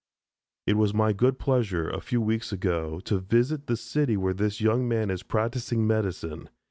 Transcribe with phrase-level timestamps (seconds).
[0.65, 4.59] It was my good pleasure, a few weeks ago, to visit the city where this
[4.59, 6.49] young man is practising medicine.